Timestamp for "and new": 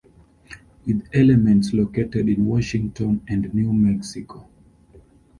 3.27-3.71